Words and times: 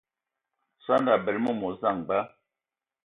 Sɔndɔ 0.85 1.11
a 1.15 1.21
bəle 1.23 1.39
məmos 1.41 1.75
samgbal. 1.81 2.25